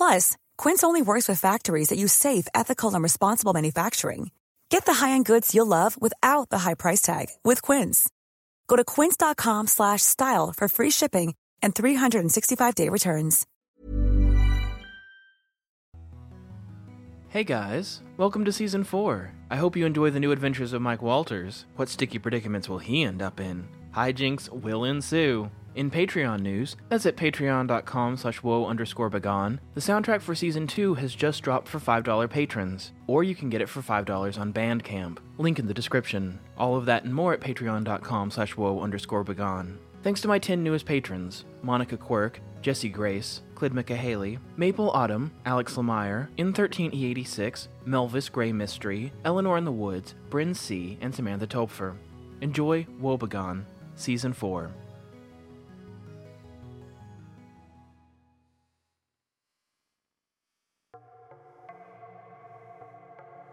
[0.00, 4.30] Plus, Quince only works with factories that use safe, ethical, and responsible manufacturing.
[4.70, 8.08] Get the high-end goods you'll love without the high price tag with Quince.
[8.66, 13.46] Go to quince.com slash style for free shipping and 365-day returns.
[17.28, 19.30] Hey guys, welcome to season 4.
[19.50, 21.66] I hope you enjoy the new adventures of Mike Walters.
[21.76, 23.68] What sticky predicaments will he end up in?
[23.94, 25.50] Hijinks will ensue.
[25.80, 30.92] In Patreon news, that's at patreon.com slash woe underscore begone, the soundtrack for season 2
[30.96, 35.16] has just dropped for $5 patrons, or you can get it for $5 on Bandcamp.
[35.38, 36.38] Link in the description.
[36.58, 39.78] All of that and more at patreon.com slash woe underscore begone.
[40.02, 45.76] Thanks to my 10 newest patrons Monica Quirk, Jesse Grace, Clid McAhaley, Maple Autumn, Alex
[45.76, 51.96] Lemire, In13E86, Melvis Grey Mystery, Eleanor in the Woods, Bryn C., and Samantha Topfer.
[52.42, 53.64] Enjoy Woebegone,
[53.94, 54.70] Season 4.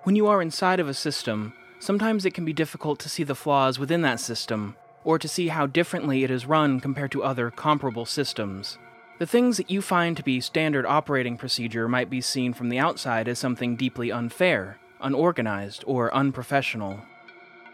[0.07, 3.35] When you are inside of a system, sometimes it can be difficult to see the
[3.35, 7.51] flaws within that system, or to see how differently it is run compared to other
[7.51, 8.77] comparable systems.
[9.19, 12.79] The things that you find to be standard operating procedure might be seen from the
[12.79, 17.01] outside as something deeply unfair, unorganized, or unprofessional.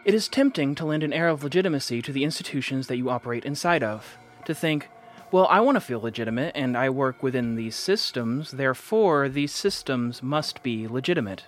[0.04, 3.44] It is tempting to lend an air of legitimacy to the institutions that you operate
[3.44, 4.88] inside of, to think,
[5.30, 10.20] well, I want to feel legitimate and I work within these systems, therefore, these systems
[10.20, 11.44] must be legitimate.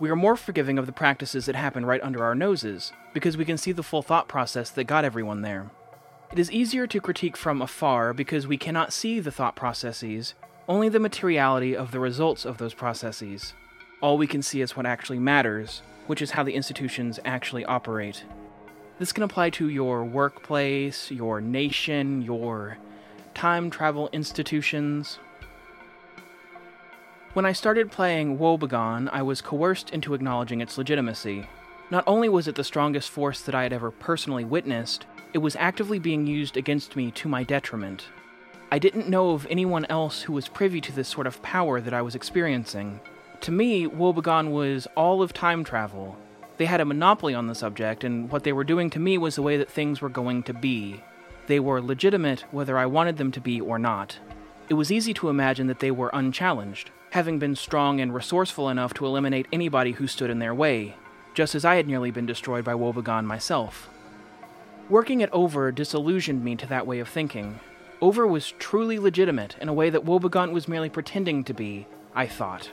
[0.00, 3.44] We are more forgiving of the practices that happen right under our noses, because we
[3.44, 5.70] can see the full thought process that got everyone there.
[6.32, 10.34] It is easier to critique from afar because we cannot see the thought processes,
[10.66, 13.54] only the materiality of the results of those processes.
[14.00, 18.24] All we can see is what actually matters, which is how the institutions actually operate.
[18.98, 22.78] This can apply to your workplace, your nation, your
[23.34, 25.18] time travel institutions.
[27.34, 31.48] When I started playing Woebegone, I was coerced into acknowledging its legitimacy.
[31.90, 35.56] Not only was it the strongest force that I had ever personally witnessed, it was
[35.56, 38.06] actively being used against me to my detriment.
[38.70, 41.92] I didn't know of anyone else who was privy to this sort of power that
[41.92, 43.00] I was experiencing.
[43.40, 46.16] To me, Woebegone was all of time travel.
[46.56, 49.34] They had a monopoly on the subject, and what they were doing to me was
[49.34, 51.02] the way that things were going to be.
[51.48, 54.20] They were legitimate whether I wanted them to be or not.
[54.68, 58.94] It was easy to imagine that they were unchallenged, having been strong and resourceful enough
[58.94, 60.96] to eliminate anybody who stood in their way,
[61.34, 63.90] just as I had nearly been destroyed by Woebegone myself.
[64.88, 67.60] Working at Over disillusioned me to that way of thinking.
[68.00, 72.26] Over was truly legitimate in a way that Woebegone was merely pretending to be, I
[72.26, 72.70] thought.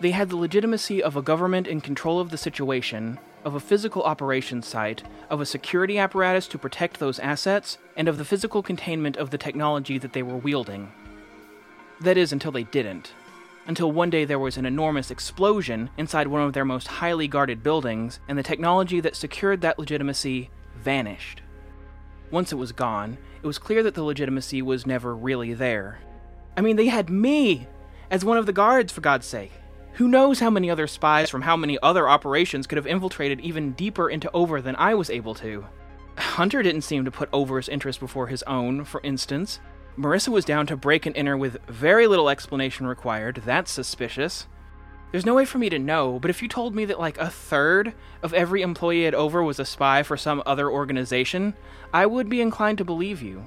[0.00, 4.02] They had the legitimacy of a government in control of the situation, of a physical
[4.02, 9.16] operations site, of a security apparatus to protect those assets, and of the physical containment
[9.16, 10.92] of the technology that they were wielding.
[12.00, 13.12] That is, until they didn't.
[13.68, 17.62] until one day there was an enormous explosion inside one of their most highly guarded
[17.62, 21.42] buildings, and the technology that secured that legitimacy vanished.
[22.30, 25.98] Once it was gone, it was clear that the legitimacy was never really there.
[26.56, 27.68] I mean, they had me
[28.10, 29.52] as one of the guards, for God's sake.
[29.94, 33.72] Who knows how many other spies from how many other operations could have infiltrated even
[33.72, 35.66] deeper into Over than I was able to?
[36.16, 39.60] Hunter didn't seem to put Over's interest before his own, for instance.
[39.98, 43.42] Marissa was down to break and enter with very little explanation required.
[43.44, 44.46] That's suspicious.
[45.10, 47.30] There's no way for me to know, but if you told me that like a
[47.30, 51.54] third of every employee at Over was a spy for some other organization,
[51.92, 53.44] I would be inclined to believe you.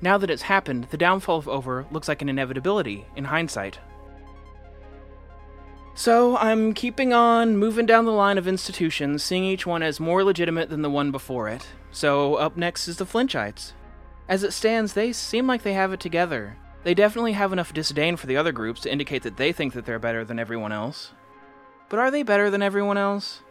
[0.00, 3.78] Now that it's happened, the downfall of Over looks like an inevitability in hindsight.
[5.94, 10.22] So I'm keeping on, moving down the line of institutions, seeing each one as more
[10.22, 11.66] legitimate than the one before it.
[11.90, 13.72] So up next is the Flinchites.
[14.28, 16.56] As it stands, they seem like they have it together.
[16.82, 19.86] They definitely have enough disdain for the other groups to indicate that they think that
[19.86, 21.12] they're better than everyone else.
[21.88, 23.42] But are they better than everyone else?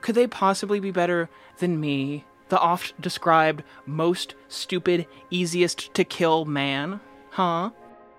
[0.00, 1.28] Could they possibly be better
[1.58, 7.00] than me, the oft described most stupid, easiest to kill man?
[7.30, 7.70] Huh?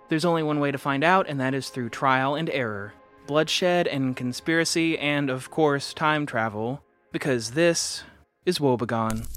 [0.09, 2.93] There's only one way to find out, and that is through trial and error,
[3.25, 8.03] bloodshed and conspiracy, and of course, time travel, because this
[8.45, 9.27] is Woebegone.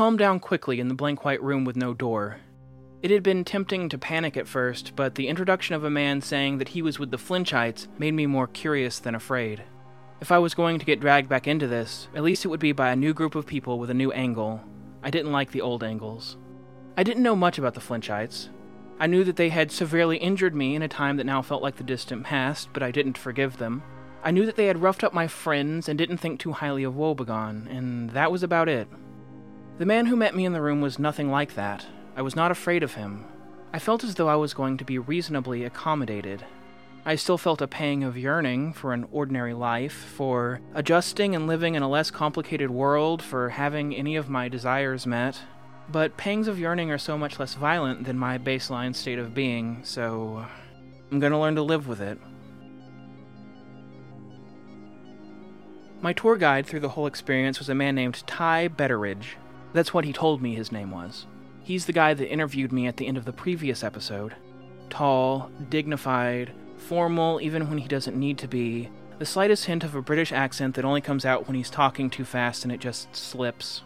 [0.00, 2.38] Calmed down quickly in the blank white room with no door.
[3.02, 6.56] It had been tempting to panic at first, but the introduction of a man saying
[6.56, 9.62] that he was with the Flinchites made me more curious than afraid.
[10.22, 12.72] If I was going to get dragged back into this, at least it would be
[12.72, 14.62] by a new group of people with a new angle.
[15.02, 16.38] I didn't like the old angles.
[16.96, 18.48] I didn't know much about the Flinchites.
[18.98, 21.76] I knew that they had severely injured me in a time that now felt like
[21.76, 23.82] the distant past, but I didn't forgive them.
[24.24, 26.94] I knew that they had roughed up my friends and didn't think too highly of
[26.94, 28.88] Woebegone, and that was about it.
[29.80, 31.86] The man who met me in the room was nothing like that.
[32.14, 33.24] I was not afraid of him.
[33.72, 36.44] I felt as though I was going to be reasonably accommodated.
[37.06, 41.76] I still felt a pang of yearning for an ordinary life, for adjusting and living
[41.76, 45.40] in a less complicated world, for having any of my desires met.
[45.90, 49.80] But pangs of yearning are so much less violent than my baseline state of being,
[49.82, 50.44] so
[51.10, 52.18] I'm gonna learn to live with it.
[56.02, 59.36] My tour guide through the whole experience was a man named Ty Betteridge.
[59.72, 61.26] That's what he told me his name was.
[61.62, 64.34] He's the guy that interviewed me at the end of the previous episode.
[64.88, 68.88] Tall, dignified, formal even when he doesn't need to be,
[69.18, 72.24] the slightest hint of a British accent that only comes out when he's talking too
[72.24, 73.82] fast and it just slips.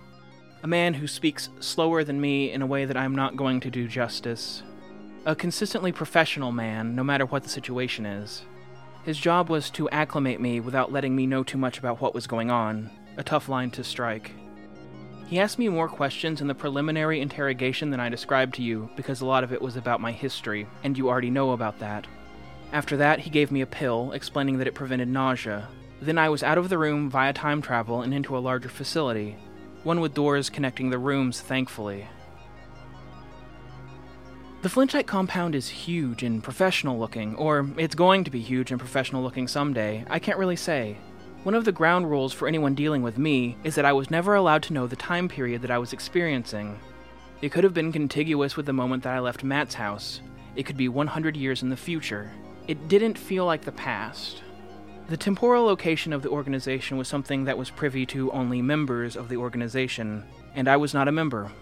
[0.62, 3.70] A man who speaks slower than me in a way that I'm not going to
[3.70, 4.62] do justice.
[5.26, 8.44] A consistently professional man, no matter what the situation is.
[9.04, 12.26] His job was to acclimate me without letting me know too much about what was
[12.26, 14.30] going on, a tough line to strike.
[15.26, 19.20] He asked me more questions in the preliminary interrogation than I described to you, because
[19.20, 22.06] a lot of it was about my history, and you already know about that.
[22.72, 25.68] After that, he gave me a pill, explaining that it prevented nausea.
[26.00, 29.36] Then I was out of the room via time travel and into a larger facility,
[29.82, 32.06] one with doors connecting the rooms, thankfully.
[34.62, 38.80] The Flinchite compound is huge and professional looking, or it's going to be huge and
[38.80, 40.04] professional looking someday.
[40.08, 40.96] I can't really say.
[41.44, 44.34] One of the ground rules for anyone dealing with me is that I was never
[44.34, 46.80] allowed to know the time period that I was experiencing.
[47.42, 50.22] It could have been contiguous with the moment that I left Matt's house.
[50.56, 52.30] It could be 100 years in the future.
[52.66, 54.42] It didn't feel like the past.
[55.08, 59.28] The temporal location of the organization was something that was privy to only members of
[59.28, 60.24] the organization,
[60.54, 61.52] and I was not a member.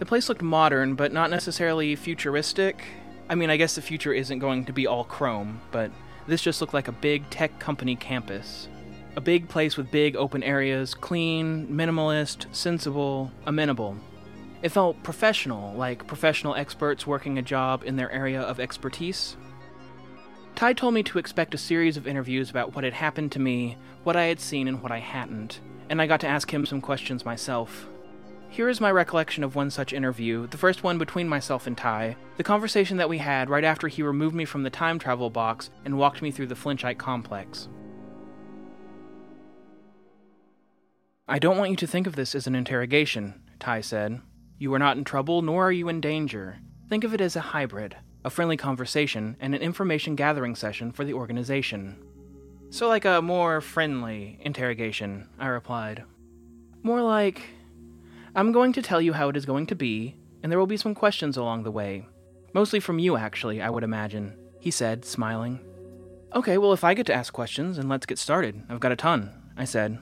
[0.00, 2.82] The place looked modern, but not necessarily futuristic.
[3.28, 5.92] I mean, I guess the future isn't going to be all chrome, but
[6.26, 8.66] this just looked like a big tech company campus.
[9.16, 13.96] A big place with big open areas, clean, minimalist, sensible, amenable.
[14.62, 19.36] It felt professional, like professional experts working a job in their area of expertise.
[20.54, 23.76] Ty told me to expect a series of interviews about what had happened to me,
[24.02, 26.80] what I had seen, and what I hadn't, and I got to ask him some
[26.80, 27.86] questions myself.
[28.50, 32.16] Here is my recollection of one such interview, the first one between myself and Ty,
[32.38, 35.70] the conversation that we had right after he removed me from the time travel box
[35.84, 37.68] and walked me through the Flinchite complex.
[41.30, 44.22] I don't want you to think of this as an interrogation, Ty said.
[44.58, 46.56] You are not in trouble, nor are you in danger.
[46.88, 51.04] Think of it as a hybrid, a friendly conversation, and an information gathering session for
[51.04, 52.02] the organization.
[52.70, 56.04] So, like a more friendly interrogation, I replied.
[56.82, 57.42] More like,
[58.34, 60.78] I'm going to tell you how it is going to be, and there will be
[60.78, 62.06] some questions along the way.
[62.54, 65.60] Mostly from you, actually, I would imagine, he said, smiling.
[66.34, 68.62] Okay, well, if I get to ask questions, then let's get started.
[68.70, 69.98] I've got a ton, I said.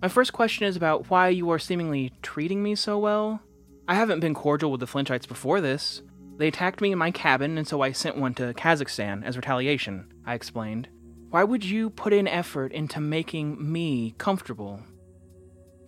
[0.00, 3.40] My first question is about why you are seemingly treating me so well.
[3.88, 6.02] I haven't been cordial with the Flinchites before this.
[6.36, 10.12] They attacked me in my cabin, and so I sent one to Kazakhstan as retaliation,
[10.24, 10.88] I explained.
[11.30, 14.84] Why would you put in effort into making me comfortable?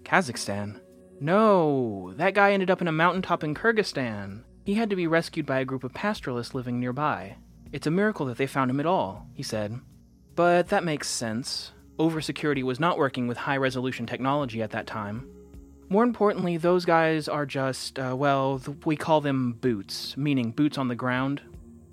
[0.02, 0.80] Kazakhstan?
[1.20, 4.42] No, that guy ended up in a mountaintop in Kyrgyzstan.
[4.64, 7.36] He had to be rescued by a group of pastoralists living nearby.
[7.70, 9.78] It's a miracle that they found him at all, he said.
[10.34, 11.70] But that makes sense.
[12.00, 15.28] Oversecurity was not working with high resolution technology at that time.
[15.90, 20.78] More importantly, those guys are just, uh, well, th- we call them boots, meaning boots
[20.78, 21.42] on the ground.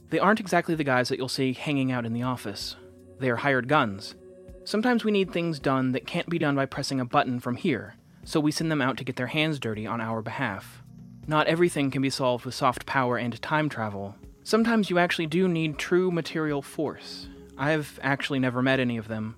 [0.10, 2.78] They aren't exactly the guys that you'll see hanging out in the office.
[3.20, 4.16] They are hired guns.
[4.64, 7.96] Sometimes we need things done that can't be done by pressing a button from here,
[8.24, 10.82] so we send them out to get their hands dirty on our behalf.
[11.28, 14.16] Not everything can be solved with soft power and time travel.
[14.44, 17.28] Sometimes you actually do need true material force.
[17.58, 19.36] I've actually never met any of them.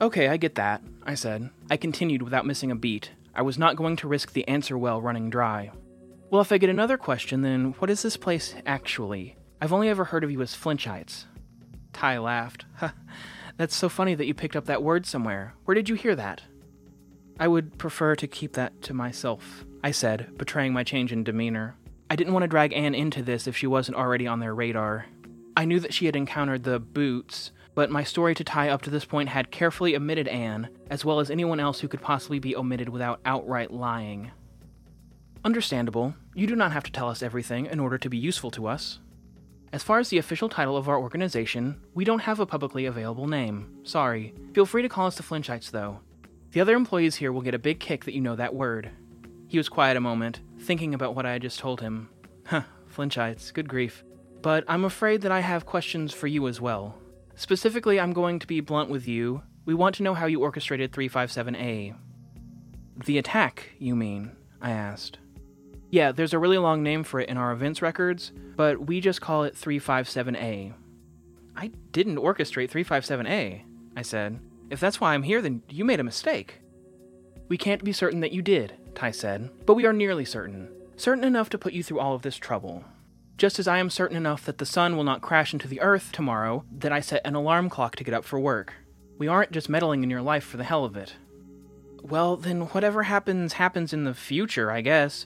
[0.00, 1.50] Okay, I get that, I said.
[1.70, 3.10] I continued without missing a beat.
[3.34, 5.72] I was not going to risk the answer well running dry.
[6.30, 9.36] Well, if I get another question, then what is this place actually?
[9.60, 11.26] I've only ever heard of you as Flinchites.
[11.92, 12.64] Ty laughed.
[13.58, 15.54] That's so funny that you picked up that word somewhere.
[15.66, 16.42] Where did you hear that?
[17.38, 21.76] I would prefer to keep that to myself, I said, betraying my change in demeanor.
[22.08, 25.06] I didn't want to drag Anne into this if she wasn't already on their radar.
[25.56, 28.90] I knew that she had encountered the boots, but my story to Ty up to
[28.90, 32.54] this point had carefully omitted Anne, as well as anyone else who could possibly be
[32.54, 34.32] omitted without outright lying.
[35.46, 36.14] Understandable.
[36.34, 38.98] You do not have to tell us everything in order to be useful to us.
[39.72, 43.26] As far as the official title of our organization, we don't have a publicly available
[43.26, 43.78] name.
[43.82, 44.34] Sorry.
[44.52, 46.00] Feel free to call us the Flinchites, though.
[46.50, 48.90] The other employees here will get a big kick that you know that word.
[49.48, 52.10] He was quiet a moment, thinking about what I had just told him.
[52.44, 54.04] Huh, Flinchites, good grief.
[54.42, 56.99] But I'm afraid that I have questions for you as well.
[57.40, 59.40] Specifically, I'm going to be blunt with you.
[59.64, 61.96] We want to know how you orchestrated 357A.
[63.06, 64.32] The attack, you mean?
[64.60, 65.16] I asked.
[65.88, 69.22] Yeah, there's a really long name for it in our events records, but we just
[69.22, 70.74] call it 357A.
[71.56, 73.62] I didn't orchestrate 357A,
[73.96, 74.38] I said.
[74.68, 76.60] If that's why I'm here, then you made a mistake.
[77.48, 80.68] We can't be certain that you did, Ty said, but we are nearly certain.
[80.96, 82.84] Certain enough to put you through all of this trouble
[83.40, 86.12] just as I am certain enough that the sun will not crash into the earth
[86.12, 88.74] tomorrow that I set an alarm clock to get up for work.
[89.16, 91.14] We aren't just meddling in your life for the hell of it.
[92.02, 95.24] Well, then whatever happens, happens in the future, I guess.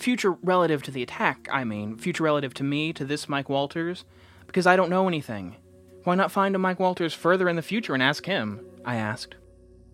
[0.00, 1.96] Future relative to the attack, I mean.
[1.96, 4.04] Future relative to me, to this Mike Walters.
[4.48, 5.54] Because I don't know anything.
[6.02, 8.66] Why not find a Mike Walters further in the future and ask him?
[8.84, 9.36] I asked.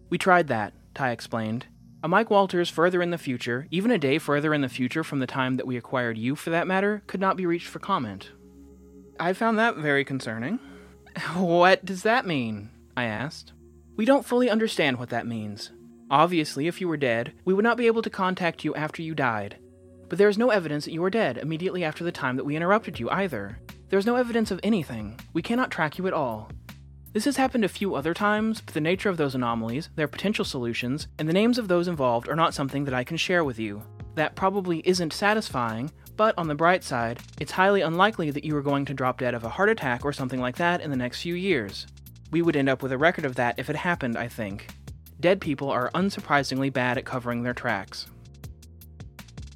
[0.09, 1.67] We tried that, Ty explained.
[2.03, 5.19] A Mike Walters further in the future, even a day further in the future from
[5.19, 8.31] the time that we acquired you for that matter, could not be reached for comment.
[9.19, 10.59] I found that very concerning.
[11.35, 12.71] What does that mean?
[12.97, 13.53] I asked.
[13.97, 15.73] We don't fully understand what that means.
[16.11, 19.15] Obviously, if you were dead, we would not be able to contact you after you
[19.15, 19.59] died.
[20.09, 22.57] But there is no evidence that you were dead immediately after the time that we
[22.57, 23.59] interrupted you either.
[23.91, 25.21] There is no evidence of anything.
[25.35, 26.51] We cannot track you at all.
[27.13, 30.45] This has happened a few other times, but the nature of those anomalies, their potential
[30.45, 33.59] solutions, and the names of those involved are not something that I can share with
[33.59, 33.83] you.
[34.15, 38.63] That probably isn't satisfying, but on the bright side, it's highly unlikely that you are
[38.63, 41.23] going to drop dead of a heart attack or something like that in the next
[41.23, 41.89] few years.
[42.31, 44.69] We would end up with a record of that if it happened, I think.
[45.19, 48.07] Dead people are unsurprisingly bad at covering their tracks.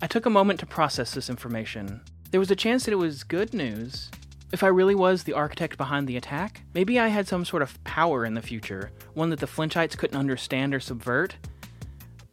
[0.03, 2.01] I took a moment to process this information.
[2.33, 4.11] There was a chance that it was good news,
[4.55, 7.83] if I really was the architect behind the attack, maybe I had some sort of
[7.83, 11.35] power in the future, one that the Flinchites couldn't understand or subvert.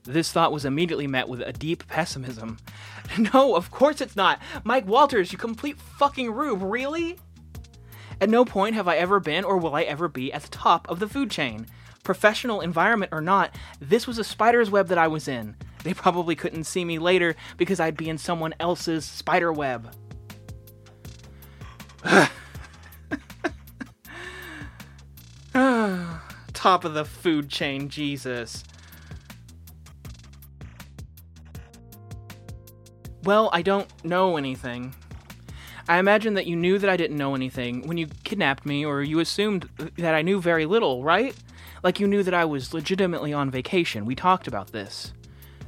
[0.04, 2.58] This thought was immediately met with a deep pessimism.
[3.34, 4.40] No, of course it's not!
[4.64, 7.18] Mike Walters, you complete fucking rube, really?
[8.22, 10.88] At no point have I ever been or will I ever be at the top
[10.90, 11.66] of the food chain.
[12.04, 15.56] Professional environment or not, this was a spider's web that I was in.
[15.84, 19.92] They probably couldn't see me later because I'd be in someone else's spider web.
[26.54, 28.64] Top of the food chain, Jesus.
[33.24, 34.96] Well, I don't know anything.
[35.88, 39.04] I imagine that you knew that I didn't know anything when you kidnapped me, or
[39.04, 41.36] you assumed that I knew very little, right?
[41.84, 44.06] Like you knew that I was legitimately on vacation.
[44.06, 45.14] We talked about this.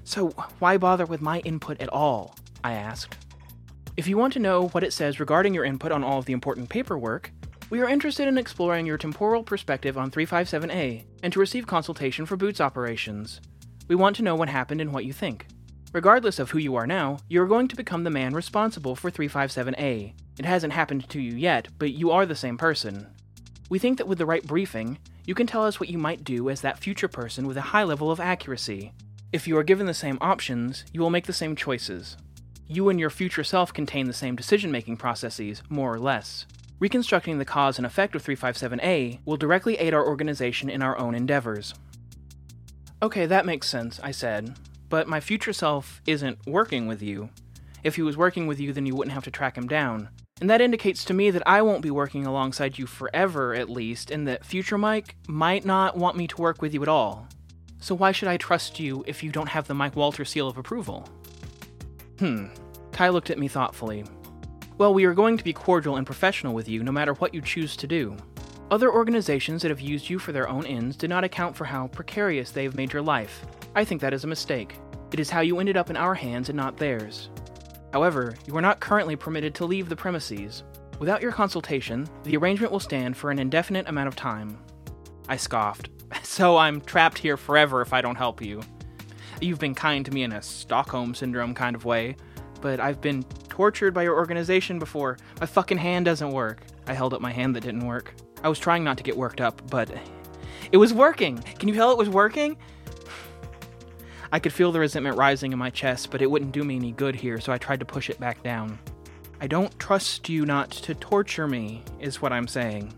[0.04, 2.36] So, why bother with my input at all?
[2.64, 3.23] I asked.
[3.96, 6.34] If you want to know what it says regarding your input on all of the
[6.34, 7.32] important paperwork,
[7.70, 12.36] we are interested in exploring your temporal perspective on 357A and to receive consultation for
[12.36, 13.40] boots operations.
[13.88, 15.46] We want to know what happened and what you think.
[15.92, 19.12] Regardless of who you are now, you are going to become the man responsible for
[19.12, 20.14] 357A.
[20.40, 23.08] It hasn't happened to you yet, but you are the same person.
[23.70, 26.50] We think that with the right briefing, you can tell us what you might do
[26.50, 28.92] as that future person with a high level of accuracy.
[29.32, 32.18] If you are given the same options, you will make the same choices.
[32.74, 36.48] You and your future self contain the same decision making processes, more or less.
[36.80, 41.14] Reconstructing the cause and effect of 357A will directly aid our organization in our own
[41.14, 41.76] endeavors.
[43.00, 44.58] Okay, that makes sense, I said,
[44.90, 47.30] but my future self isn't working with you.
[47.84, 50.10] If he was working with you, then you wouldn't have to track him down.
[50.42, 54.10] And that indicates to me that I won't be working alongside you forever, at least,
[54.10, 57.28] and that future Mike might not want me to work with you at all.
[57.80, 60.58] So why should I trust you if you don't have the Mike Walter seal of
[60.58, 61.08] approval?
[62.18, 62.48] Hmm.
[62.94, 64.06] Ty looked at me thoughtfully.
[64.78, 67.42] Well, we are going to be cordial and professional with you no matter what you
[67.42, 68.16] choose to do.
[68.70, 71.88] Other organizations that have used you for their own ends did not account for how
[71.88, 73.46] precarious they have made your life.
[73.76, 74.76] I think that is a mistake.
[75.12, 77.30] It is how you ended up in our hands and not theirs.
[77.92, 80.64] However, you are not currently permitted to leave the premises.
[81.00, 84.58] Without your consultation, the arrangement will stand for an indefinite amount of time.
[85.28, 85.90] I scoffed.
[86.22, 88.62] So I'm trapped here forever if I don't help you.
[89.42, 92.16] You've been kind to me in a Stockholm Syndrome kind of way,
[92.64, 95.18] but I've been tortured by your organization before.
[95.42, 96.62] My fucking hand doesn't work.
[96.88, 98.16] I held up my hand that didn't work.
[98.42, 99.92] I was trying not to get worked up, but
[100.72, 101.40] it was working.
[101.60, 102.56] Can you tell it was working?
[104.32, 106.94] I could feel the resentment rising in my chest, but it wouldn't do me any
[106.94, 108.80] good here, so I tried to push it back down.
[109.42, 112.94] I don't trust you not to torture me, is what I'm saying.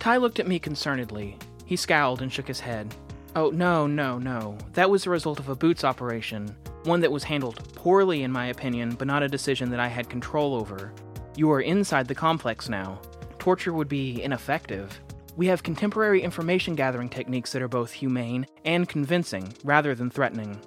[0.00, 1.40] Ty looked at me concernedly.
[1.64, 2.92] He scowled and shook his head.
[3.36, 4.58] Oh, no, no, no.
[4.72, 6.56] That was the result of a boots operation.
[6.84, 10.10] One that was handled poorly, in my opinion, but not a decision that I had
[10.10, 10.92] control over.
[11.36, 13.00] You are inside the complex now.
[13.38, 15.00] Torture would be ineffective.
[15.36, 20.60] We have contemporary information gathering techniques that are both humane and convincing, rather than threatening.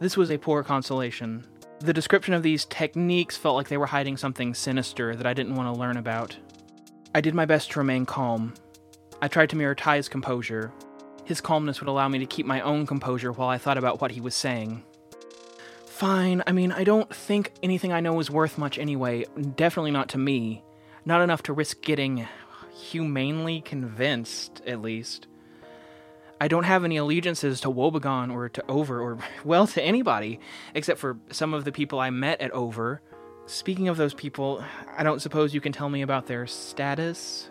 [0.00, 1.46] This was a poor consolation.
[1.80, 5.54] The description of these techniques felt like they were hiding something sinister that I didn't
[5.54, 6.36] want to learn about.
[7.14, 8.54] I did my best to remain calm.
[9.22, 10.72] I tried to mirror Ty's composure.
[11.24, 14.12] His calmness would allow me to keep my own composure while I thought about what
[14.12, 14.82] he was saying.
[15.98, 19.24] Fine, I mean, I don't think anything I know is worth much anyway,
[19.56, 20.62] definitely not to me.
[21.04, 22.28] Not enough to risk getting
[22.72, 25.26] humanely convinced, at least.
[26.40, 30.38] I don't have any allegiances to Woebegone or to Over, or, well, to anybody,
[30.72, 33.02] except for some of the people I met at Over.
[33.46, 34.64] Speaking of those people,
[34.96, 37.50] I don't suppose you can tell me about their status?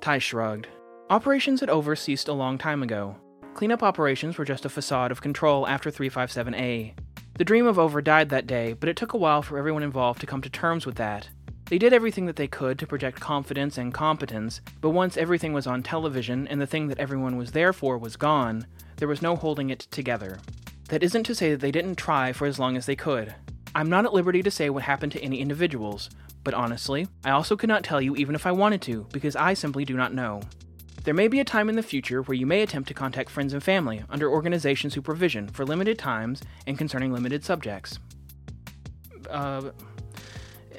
[0.00, 0.68] Ty shrugged.
[1.10, 3.16] Operations at Over ceased a long time ago.
[3.52, 6.94] Cleanup operations were just a facade of control after 357A.
[7.38, 10.20] The dream of Over died that day, but it took a while for everyone involved
[10.22, 11.28] to come to terms with that.
[11.66, 15.64] They did everything that they could to project confidence and competence, but once everything was
[15.64, 19.36] on television and the thing that everyone was there for was gone, there was no
[19.36, 20.40] holding it together.
[20.88, 23.36] That isn't to say that they didn't try for as long as they could.
[23.72, 26.10] I'm not at liberty to say what happened to any individuals,
[26.42, 29.54] but honestly, I also could not tell you even if I wanted to, because I
[29.54, 30.40] simply do not know.
[31.08, 33.54] There may be a time in the future where you may attempt to contact friends
[33.54, 37.98] and family under organization supervision for limited times and concerning limited subjects.
[39.30, 39.70] Uh,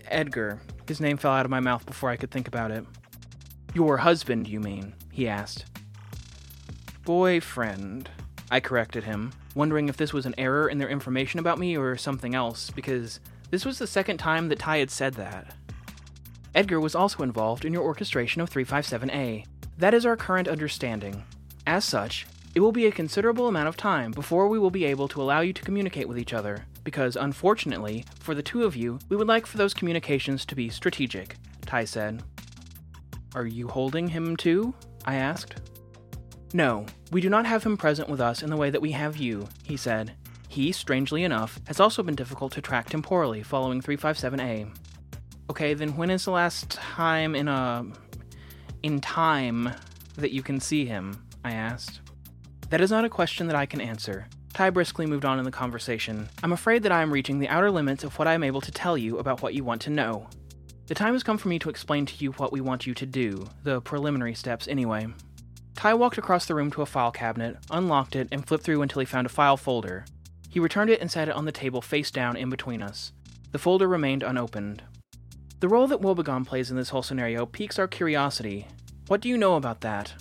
[0.05, 2.85] Edgar, his name fell out of my mouth before I could think about it.
[3.73, 4.93] Your husband, you mean?
[5.11, 5.65] he asked.
[7.05, 8.11] Boyfriend,
[8.51, 11.97] I corrected him, wondering if this was an error in their information about me or
[11.97, 15.55] something else, because this was the second time that Ty had said that.
[16.53, 19.47] Edgar was also involved in your orchestration of 357A.
[19.79, 21.23] That is our current understanding.
[21.65, 25.07] As such, it will be a considerable amount of time before we will be able
[25.07, 28.99] to allow you to communicate with each other, because unfortunately, for the two of you,
[29.07, 32.23] we would like for those communications to be strategic, Ty said.
[33.33, 34.73] Are you holding him too?
[35.05, 35.61] I asked.
[36.53, 39.15] No, we do not have him present with us in the way that we have
[39.15, 40.13] you, he said.
[40.49, 44.75] He, strangely enough, has also been difficult to track temporally following 357A.
[45.49, 47.85] Okay, then when is the last time in a.
[48.83, 49.73] in time
[50.15, 51.25] that you can see him?
[51.43, 52.01] I asked.
[52.69, 54.27] That is not a question that I can answer.
[54.53, 56.29] Ty briskly moved on in the conversation.
[56.43, 58.71] I'm afraid that I am reaching the outer limits of what I am able to
[58.71, 60.27] tell you about what you want to know.
[60.87, 63.05] The time has come for me to explain to you what we want you to
[63.05, 65.07] do, the preliminary steps, anyway.
[65.75, 68.99] Ty walked across the room to a file cabinet, unlocked it, and flipped through until
[68.99, 70.05] he found a file folder.
[70.49, 73.13] He returned it and set it on the table face down in between us.
[73.51, 74.83] The folder remained unopened.
[75.59, 78.67] The role that Woebegone plays in this whole scenario piques our curiosity.
[79.07, 80.13] What do you know about that?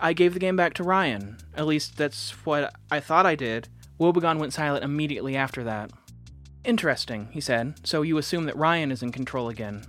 [0.00, 1.38] I gave the game back to Ryan.
[1.56, 3.68] At least that's what I thought I did.
[3.98, 5.90] Woebegone went silent immediately after that.
[6.64, 7.84] Interesting, he said.
[7.84, 9.84] So you assume that Ryan is in control again.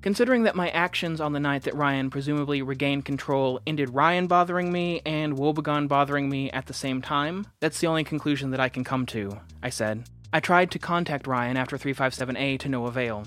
[0.00, 4.72] Considering that my actions on the night that Ryan presumably regained control ended Ryan bothering
[4.72, 8.70] me and Woebegone bothering me at the same time, that's the only conclusion that I
[8.70, 10.08] can come to, I said.
[10.32, 13.24] I tried to contact Ryan after 357A to no avail.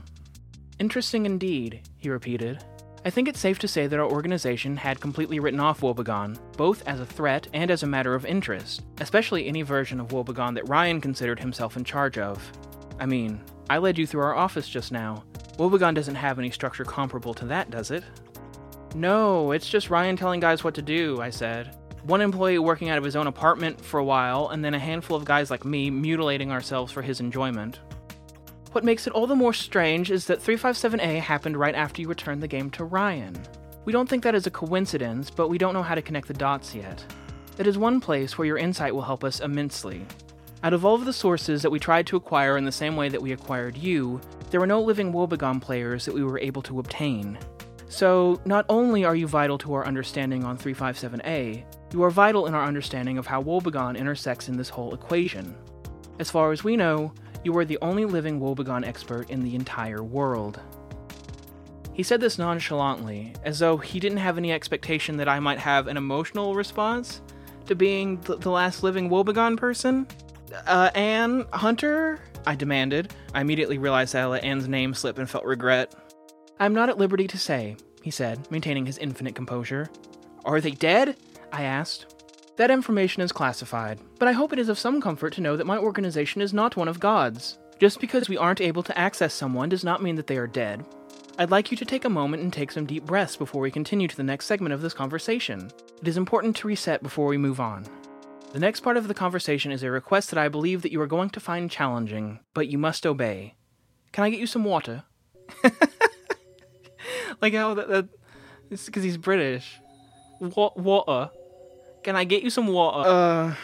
[0.81, 2.63] Interesting indeed, he repeated.
[3.05, 6.81] I think it's safe to say that our organization had completely written off Woebegone, both
[6.87, 10.67] as a threat and as a matter of interest, especially any version of Woebegone that
[10.67, 12.51] Ryan considered himself in charge of.
[12.99, 15.23] I mean, I led you through our office just now.
[15.59, 18.03] Woebegone doesn't have any structure comparable to that, does it?
[18.95, 21.77] No, it's just Ryan telling guys what to do, I said.
[22.05, 25.15] One employee working out of his own apartment for a while, and then a handful
[25.15, 27.79] of guys like me mutilating ourselves for his enjoyment.
[28.71, 32.41] What makes it all the more strange is that 357A happened right after you returned
[32.41, 33.35] the game to Ryan.
[33.83, 36.33] We don't think that is a coincidence, but we don't know how to connect the
[36.33, 37.03] dots yet.
[37.57, 40.05] It is one place where your insight will help us immensely.
[40.63, 43.09] Out of all of the sources that we tried to acquire in the same way
[43.09, 46.79] that we acquired you, there were no living Woebegone players that we were able to
[46.79, 47.37] obtain.
[47.89, 52.53] So, not only are you vital to our understanding on 357A, you are vital in
[52.53, 55.57] our understanding of how Woebegone intersects in this whole equation.
[56.19, 57.11] As far as we know,
[57.43, 60.59] you are the only living Woebegone expert in the entire world.
[61.93, 65.87] He said this nonchalantly, as though he didn't have any expectation that I might have
[65.87, 67.21] an emotional response
[67.65, 70.07] to being th- the last living Woebegone person.
[70.65, 72.19] Uh, Anne Hunter?
[72.45, 73.13] I demanded.
[73.33, 75.93] I immediately realized that I let Anne's name slip and felt regret.
[76.59, 79.89] I'm not at liberty to say, he said, maintaining his infinite composure.
[80.45, 81.17] Are they dead?
[81.51, 82.20] I asked.
[82.57, 85.65] That information is classified, but I hope it is of some comfort to know that
[85.65, 87.57] my organization is not one of God's.
[87.79, 90.85] Just because we aren't able to access someone does not mean that they are dead.
[91.39, 94.07] I'd like you to take a moment and take some deep breaths before we continue
[94.07, 95.71] to the next segment of this conversation.
[96.01, 97.85] It is important to reset before we move on.
[98.51, 101.07] The next part of the conversation is a request that I believe that you are
[101.07, 103.55] going to find challenging, but you must obey.
[104.11, 105.05] Can I get you some water?
[107.41, 108.09] like how that,
[108.69, 109.79] it's because he's British.
[110.39, 111.31] What water?
[112.03, 113.09] Can I get you some water?
[113.09, 113.55] Uh,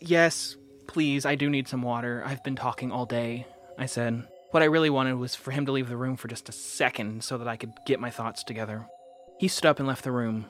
[0.00, 0.56] yes,
[0.88, 1.24] please.
[1.24, 2.22] I do need some water.
[2.26, 3.46] I've been talking all day.
[3.78, 4.26] I said.
[4.50, 7.24] What I really wanted was for him to leave the room for just a second
[7.24, 8.86] so that I could get my thoughts together.
[9.38, 10.46] He stood up and left the room.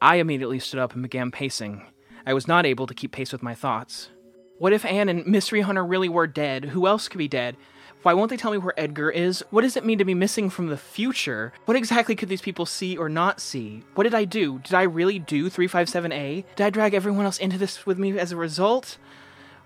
[0.00, 1.86] I immediately stood up and began pacing.
[2.26, 4.10] I was not able to keep pace with my thoughts.
[4.58, 6.66] What if Anne and Mystery Hunter really were dead?
[6.66, 7.56] Who else could be dead?
[8.04, 9.42] Why won't they tell me where Edgar is?
[9.48, 11.54] What does it mean to be missing from the future?
[11.64, 13.82] What exactly could these people see or not see?
[13.94, 14.58] What did I do?
[14.58, 16.44] Did I really do 357A?
[16.54, 18.98] Did I drag everyone else into this with me as a result?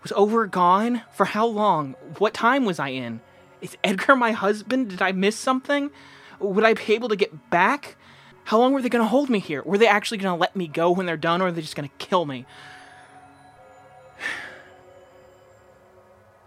[0.05, 1.03] Was over gone?
[1.13, 1.97] For how long?
[2.19, 3.23] What time was I in?
[3.61, 4.91] Is Edgar my husband?
[4.91, 5.91] Did I miss something?
[6.39, 7.97] Would I be able to get back?
[8.45, 9.63] How long were they going to hold me here?
[9.65, 11.75] Were they actually going to let me go when they're done, or are they just
[11.75, 12.47] going to kill me?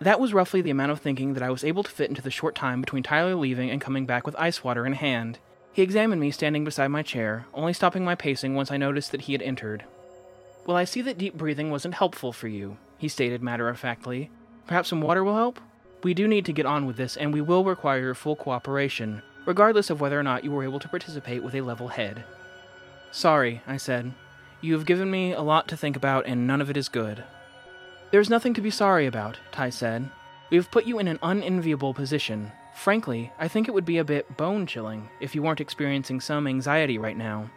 [0.02, 2.32] That was roughly the amount of thinking that I was able to fit into the
[2.32, 5.40] short time between Tyler leaving and coming back with ice water in hand.
[5.74, 9.22] He examined me standing beside my chair, only stopping my pacing once I noticed that
[9.22, 9.86] he had entered.
[10.66, 14.32] Well, I see that deep breathing wasn't helpful for you, he stated matter of factly.
[14.68, 15.60] Perhaps some water will help?
[16.04, 19.22] We do need to get on with this, and we will require your full cooperation
[19.46, 22.24] regardless of whether or not you were able to participate with a level head.
[23.12, 24.14] Sorry, I said.
[24.62, 27.24] You have given me a lot to think about, and none of it is good.
[28.12, 30.10] There's nothing to be sorry about, Ty said.
[30.50, 32.52] We have put you in an unenviable position.
[32.76, 36.46] Frankly, I think it would be a bit bone chilling if you weren't experiencing some
[36.46, 37.50] anxiety right now.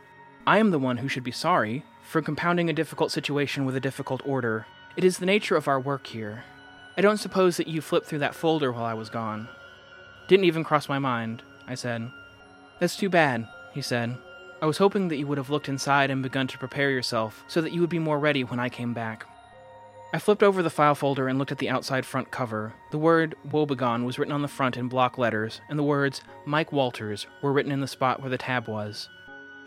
[0.47, 3.81] I am the one who should be sorry for compounding a difficult situation with a
[3.81, 4.67] difficult order.
[4.97, 6.45] It is the nature of our work here.
[6.97, 9.49] I don't suppose that you flipped through that folder while I was gone.
[10.29, 11.43] Didn't even cross my mind.
[11.67, 12.09] I said.
[12.79, 14.17] That's too bad, he said.
[14.62, 17.61] I was hoping that you would have looked inside and begun to prepare yourself so
[17.61, 19.27] that you would be more ready when I came back.
[20.14, 22.72] I flipped over the file folder and looked at the outside front cover.
[22.92, 26.70] The word Woebegone was written on the front in block letters, and the words Mike
[26.70, 29.09] Walters were written in the spot where the tab was.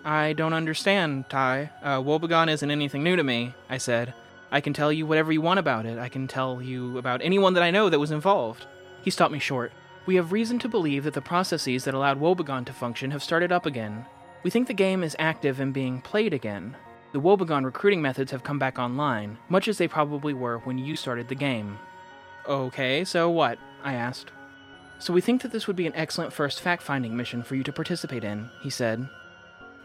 [0.06, 1.72] I don't understand, Ty.
[1.84, 4.14] Uh, Woebegone isn't anything new to me, I said.
[4.50, 6.00] I can tell you whatever you want about it.
[6.00, 8.68] I can tell you about anyone that I know that was involved.
[9.02, 9.74] He stopped me short.
[10.06, 13.52] We have reason to believe that the processes that allowed Woebegone to function have started
[13.52, 14.06] up again.
[14.44, 16.78] We think the game is active and being played again.
[17.14, 20.96] The Woebegone recruiting methods have come back online, much as they probably were when you
[20.96, 21.80] started the game.
[22.48, 23.58] Okay, so what?
[23.84, 24.32] I asked.
[25.00, 27.64] So we think that this would be an excellent first fact finding mission for you
[27.64, 29.08] to participate in, he said.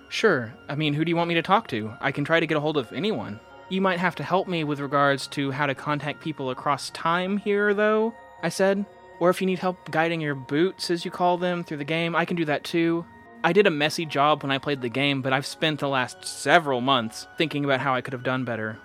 [0.08, 1.92] Sure, I mean, who do you want me to talk to?
[2.00, 3.40] I can try to get a hold of anyone.
[3.68, 7.38] You might have to help me with regards to how to contact people across time
[7.38, 8.84] here, though, I said.
[9.20, 12.16] Or if you need help guiding your boots, as you call them, through the game,
[12.16, 13.06] I can do that too.
[13.44, 16.24] I did a messy job when I played the game, but I've spent the last
[16.24, 18.78] several months thinking about how I could have done better.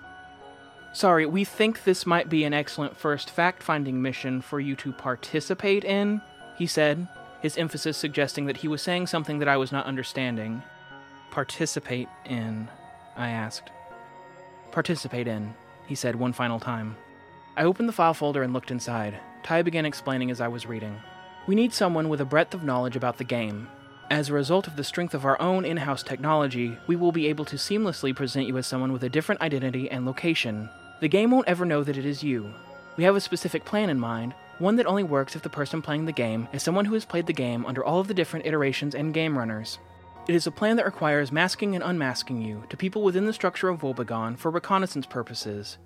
[0.93, 4.91] Sorry, we think this might be an excellent first fact finding mission for you to
[4.91, 6.21] participate in,
[6.57, 7.07] he said,
[7.39, 10.63] his emphasis suggesting that he was saying something that I was not understanding.
[11.29, 12.67] Participate in,
[13.15, 13.69] I asked.
[14.71, 15.53] Participate in,
[15.85, 16.95] he said one final time.
[17.55, 19.19] I opened the file folder and looked inside.
[19.43, 20.99] Ty began explaining as I was reading.
[21.45, 23.67] We need someone with a breadth of knowledge about the game.
[24.09, 27.27] As a result of the strength of our own in house technology, we will be
[27.27, 30.69] able to seamlessly present you as someone with a different identity and location.
[31.01, 32.53] The game won't ever know that it is you.
[32.95, 36.05] We have a specific plan in mind, one that only works if the person playing
[36.05, 38.95] the game is someone who has played the game under all of the different iterations
[38.95, 39.77] and game runners.
[40.29, 43.67] It is a plan that requires masking and unmasking you to people within the structure
[43.67, 45.79] of Woebegone for reconnaissance purposes.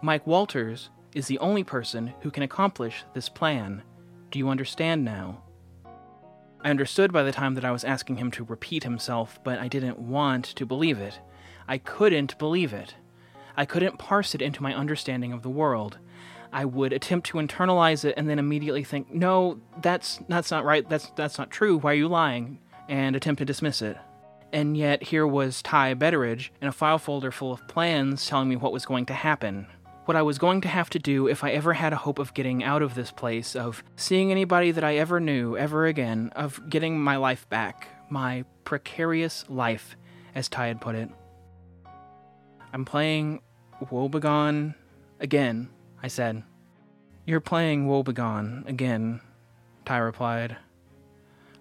[0.00, 3.82] Mike Walters is the only person who can accomplish this plan.
[4.30, 5.42] Do you understand now?
[6.66, 9.68] I understood by the time that I was asking him to repeat himself, but I
[9.68, 11.20] didn't want to believe it.
[11.68, 12.96] I couldn't believe it.
[13.56, 15.98] I couldn't parse it into my understanding of the world.
[16.52, 20.88] I would attempt to internalize it and then immediately think, "No, that's that's not right.
[20.88, 21.78] That's that's not true.
[21.78, 23.96] Why are you lying?" and attempt to dismiss it.
[24.52, 28.56] And yet here was Ty Betteridge in a file folder full of plans telling me
[28.56, 29.68] what was going to happen.
[30.06, 32.32] What I was going to have to do if I ever had a hope of
[32.32, 36.70] getting out of this place, of seeing anybody that I ever knew ever again, of
[36.70, 39.96] getting my life back, my precarious life,
[40.32, 41.10] as Ty had put it.
[42.72, 43.40] I'm playing
[43.80, 44.76] Woebegone
[45.18, 46.44] again, I said.
[47.24, 49.20] You're playing Woebegone again,
[49.84, 50.56] Ty replied.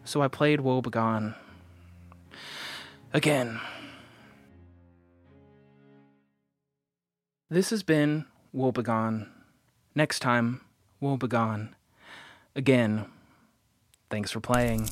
[0.04, 1.34] So I played Woebegone
[3.12, 3.60] again.
[7.50, 9.28] This has been Woebegone.
[9.94, 10.62] Next time,
[11.02, 11.74] Woebegone.
[12.56, 13.06] Again.
[14.10, 14.90] Thanks for playing.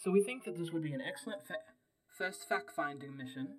[0.00, 1.56] So we think that this would be an excellent fa-
[2.08, 3.58] first fact-finding mission.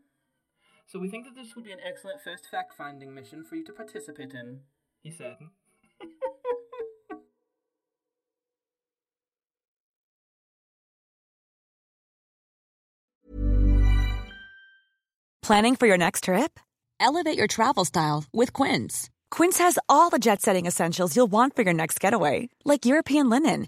[0.88, 3.72] So we think that this would be an excellent first fact-finding mission for you to
[3.72, 4.62] participate in,
[5.04, 5.38] he said.
[15.44, 16.60] Planning for your next trip?
[17.00, 19.12] Elevate your travel style with Quince.
[19.30, 23.30] Quince has all the jet setting essentials you'll want for your next getaway, like European
[23.30, 23.68] linen,